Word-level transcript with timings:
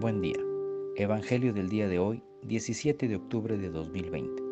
Buen 0.00 0.22
día. 0.22 0.38
Evangelio 0.96 1.52
del 1.52 1.68
día 1.68 1.86
de 1.86 1.98
hoy, 1.98 2.22
17 2.44 3.06
de 3.06 3.16
octubre 3.16 3.58
de 3.58 3.68
2020. 3.68 4.42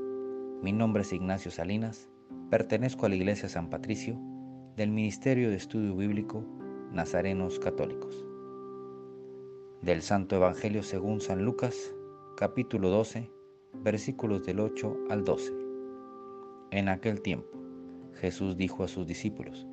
Mi 0.62 0.72
nombre 0.72 1.00
es 1.00 1.14
Ignacio 1.14 1.50
Salinas, 1.50 2.11
pertenezco 2.50 3.06
a 3.06 3.09
la 3.09 3.14
Iglesia 3.14 3.48
San 3.48 3.71
Patricio 3.71 4.21
del 4.76 4.90
Ministerio 4.90 5.48
de 5.48 5.56
Estudio 5.56 5.96
Bíblico 5.96 6.45
Nazarenos 6.92 7.59
Católicos. 7.61 8.27
Del 9.80 10.02
Santo 10.02 10.37
Evangelio 10.37 10.82
según 10.82 11.23
San 11.23 11.42
Lucas, 11.46 11.95
capítulo 12.37 12.91
12, 12.91 13.30
versículos 13.73 14.45
del 14.45 14.60
8 14.60 14.98
al 15.09 15.24
12. 15.24 15.51
En 16.73 16.91
aquel 16.91 17.23
tiempo, 17.23 17.48
Jesús 18.20 18.59
dijo 18.59 18.84
a 18.84 18.88
sus 18.88 19.06
discípulos, 19.06 19.66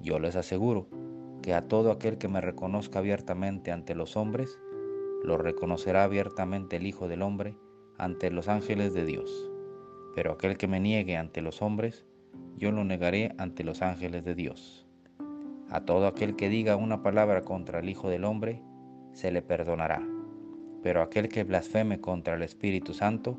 Yo 0.00 0.18
les 0.18 0.34
aseguro 0.34 0.88
que 1.42 1.52
a 1.52 1.68
todo 1.68 1.90
aquel 1.90 2.16
que 2.16 2.26
me 2.26 2.40
reconozca 2.40 3.00
abiertamente 3.00 3.70
ante 3.70 3.94
los 3.94 4.16
hombres, 4.16 4.58
lo 5.24 5.38
reconocerá 5.38 6.04
abiertamente 6.04 6.76
el 6.76 6.86
Hijo 6.86 7.08
del 7.08 7.22
Hombre 7.22 7.56
ante 7.96 8.30
los 8.30 8.48
ángeles 8.48 8.92
de 8.92 9.06
Dios. 9.06 9.50
Pero 10.14 10.32
aquel 10.32 10.58
que 10.58 10.68
me 10.68 10.80
niegue 10.80 11.16
ante 11.16 11.40
los 11.40 11.62
hombres, 11.62 12.04
yo 12.56 12.70
lo 12.70 12.84
negaré 12.84 13.34
ante 13.38 13.64
los 13.64 13.80
ángeles 13.80 14.24
de 14.24 14.34
Dios. 14.34 14.86
A 15.70 15.80
todo 15.80 16.06
aquel 16.06 16.36
que 16.36 16.50
diga 16.50 16.76
una 16.76 17.02
palabra 17.02 17.42
contra 17.42 17.78
el 17.80 17.88
Hijo 17.88 18.10
del 18.10 18.24
Hombre, 18.24 18.60
se 19.12 19.32
le 19.32 19.40
perdonará. 19.40 20.06
Pero 20.82 21.00
aquel 21.00 21.30
que 21.30 21.44
blasfeme 21.44 22.00
contra 22.00 22.34
el 22.34 22.42
Espíritu 22.42 22.92
Santo, 22.92 23.38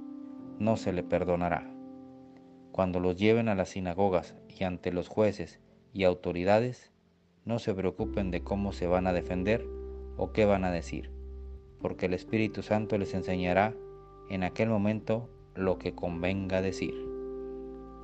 no 0.58 0.78
se 0.78 0.92
le 0.92 1.04
perdonará. 1.04 1.72
Cuando 2.72 3.00
los 3.00 3.16
lleven 3.16 3.48
a 3.48 3.56
las 3.56 3.70
sinagogas 3.70 4.36
y 4.50 4.64
ante 4.64 4.92
los 4.92 5.08
jueces 5.08 5.60
y 5.94 6.04
autoridades, 6.04 6.92
no 7.46 7.60
se 7.60 7.76
preocupen 7.76 8.32
de 8.32 8.44
cómo 8.44 8.74
se 8.74 8.88
van 8.88 9.06
a 9.06 9.14
defender 9.14 9.68
o 10.18 10.32
qué 10.32 10.46
van 10.46 10.64
a 10.64 10.72
decir 10.72 11.15
porque 11.86 12.08
el 12.08 12.16
Espíritu 12.16 12.64
Santo 12.64 12.98
les 12.98 13.14
enseñará 13.14 13.76
en 14.32 14.42
aquel 14.42 14.70
momento 14.70 15.30
lo 15.54 15.78
que 15.78 15.94
convenga 15.94 16.64
decir. 16.64 16.96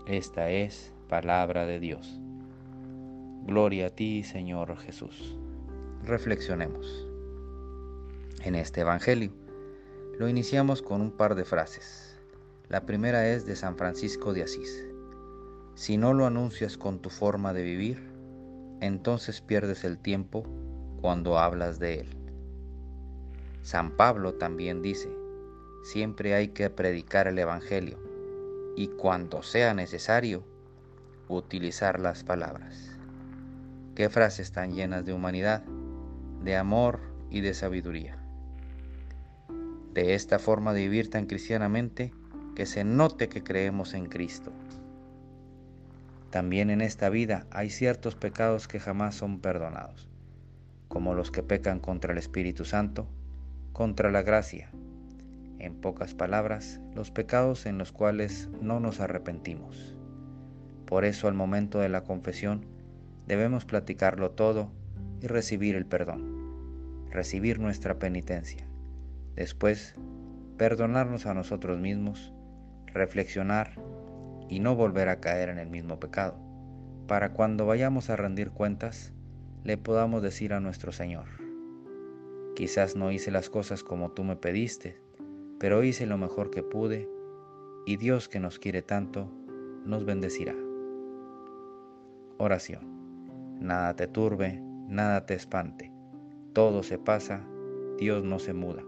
Esta 0.06 0.52
es 0.52 0.94
palabra 1.10 1.66
de 1.66 1.80
Dios. 1.80 2.22
Gloria 3.48 3.88
a 3.88 3.90
ti, 3.90 4.22
Señor 4.22 4.78
Jesús. 4.78 5.36
Reflexionemos. 6.04 7.08
En 8.44 8.54
este 8.54 8.82
Evangelio 8.82 9.32
lo 10.20 10.30
iniciamos 10.30 10.84
con 10.84 11.02
un 11.02 11.10
par 11.10 11.34
de 11.34 11.44
frases. 11.44 12.16
La 12.70 12.86
primera 12.86 13.30
es 13.30 13.48
de 13.48 13.56
San 13.56 13.78
Francisco 13.78 14.32
de 14.32 14.44
Asís. 14.44 14.86
Si 15.74 15.98
no 15.98 16.14
lo 16.14 16.28
anuncias 16.28 16.78
con 16.78 17.00
tu 17.00 17.10
forma 17.10 17.52
de 17.52 17.64
vivir, 17.64 17.98
entonces 18.80 19.42
pierdes 19.42 19.84
el 19.84 19.98
tiempo 19.98 20.44
cuando 21.02 21.40
hablas 21.40 21.80
de 21.80 22.02
él. 22.02 22.21
San 23.62 23.92
Pablo 23.92 24.34
también 24.34 24.82
dice, 24.82 25.10
siempre 25.84 26.34
hay 26.34 26.50
que 26.50 26.70
predicar 26.70 27.28
el 27.28 27.38
Evangelio 27.38 28.00
y 28.76 28.88
cuando 28.88 29.44
sea 29.44 29.74
necesario, 29.74 30.44
utilizar 31.28 32.00
las 32.00 32.24
palabras. 32.24 32.98
Qué 33.96 34.10
frases 34.10 34.52
tan 34.52 34.74
llenas 34.74 35.06
de 35.06 35.14
humanidad, 35.14 35.64
de 36.44 36.58
amor 36.58 37.00
y 37.30 37.42
de 37.42 37.54
sabiduría. 37.54 38.18
De 39.94 40.16
esta 40.16 40.40
forma 40.40 40.74
de 40.74 40.82
vivir 40.82 41.10
tan 41.10 41.26
cristianamente, 41.26 42.12
que 42.56 42.66
se 42.66 42.84
note 42.84 43.30
que 43.30 43.44
creemos 43.44 43.94
en 43.94 44.08
Cristo. 44.08 44.52
También 46.30 46.70
en 46.70 46.82
esta 46.82 47.10
vida 47.10 47.46
hay 47.52 47.70
ciertos 47.70 48.16
pecados 48.16 48.68
que 48.68 48.80
jamás 48.80 49.16
son 49.16 49.40
perdonados, 49.40 50.10
como 50.88 51.14
los 51.14 51.32
que 51.32 51.44
pecan 51.44 51.80
contra 51.80 52.14
el 52.14 52.18
Espíritu 52.18 52.66
Santo, 52.66 53.08
contra 53.74 54.12
la 54.12 54.22
gracia. 54.22 54.70
En 55.60 55.76
pocas 55.76 56.14
palabras, 56.14 56.82
los 56.96 57.12
pecados 57.12 57.66
en 57.66 57.78
los 57.78 57.92
cuales 57.92 58.50
no 58.62 58.80
nos 58.80 59.00
arrepentimos. 59.00 59.96
Por 60.86 61.06
eso 61.06 61.28
al 61.28 61.34
momento 61.34 61.80
de 61.80 61.90
la 61.90 62.04
confesión 62.04 62.66
debemos 63.28 63.66
platicarlo 63.66 64.32
todo 64.32 64.72
y 65.22 65.28
recibir 65.28 65.76
el 65.76 65.86
perdón, 65.86 67.08
recibir 67.10 67.60
nuestra 67.60 68.00
penitencia. 68.00 68.68
Después, 69.36 69.96
perdonarnos 70.58 71.26
a 71.26 71.34
nosotros 71.34 71.80
mismos, 71.80 72.34
reflexionar 72.88 73.74
y 74.50 74.60
no 74.60 74.76
volver 74.76 75.10
a 75.10 75.22
caer 75.22 75.50
en 75.50 75.60
el 75.60 75.70
mismo 75.70 76.00
pecado, 76.00 76.38
para 77.08 77.34
cuando 77.34 77.66
vayamos 77.66 78.10
a 78.10 78.16
rendir 78.16 78.52
cuentas, 78.52 79.14
le 79.64 79.78
podamos 79.78 80.22
decir 80.22 80.54
a 80.54 80.60
nuestro 80.60 80.92
Señor, 80.92 81.41
Quizás 82.56 82.96
no 82.96 83.12
hice 83.12 83.32
las 83.32 83.50
cosas 83.50 83.84
como 83.84 84.12
tú 84.12 84.24
me 84.24 84.36
pediste, 84.36 84.98
pero 85.60 85.84
hice 85.84 86.06
lo 86.06 86.18
mejor 86.18 86.52
que 86.52 86.64
pude 86.64 87.10
y 87.86 87.98
Dios 87.98 88.28
que 88.28 88.40
nos 88.40 88.60
quiere 88.60 88.82
tanto 88.82 89.30
nos 89.86 90.06
bendecirá. 90.06 90.56
Oración. 92.38 93.60
Nada 93.60 93.96
te 93.96 94.08
turbe, 94.08 94.60
nada 94.88 95.26
te 95.26 95.36
espante. 95.36 95.92
Todo 96.54 96.84
se 96.84 96.98
pasa, 96.98 97.48
Dios 97.98 98.24
no 98.24 98.40
se 98.40 98.54
muda. 98.54 98.84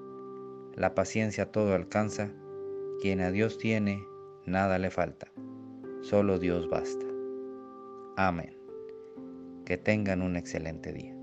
La 0.75 0.95
paciencia 0.95 1.51
todo 1.51 1.73
alcanza, 1.75 2.31
quien 3.01 3.21
a 3.21 3.31
Dios 3.31 3.57
tiene, 3.57 4.03
nada 4.45 4.79
le 4.79 4.89
falta. 4.89 5.31
Solo 6.01 6.39
Dios 6.39 6.69
basta. 6.69 7.05
Amén. 8.17 8.57
Que 9.65 9.77
tengan 9.77 10.21
un 10.21 10.35
excelente 10.35 10.91
día. 10.91 11.15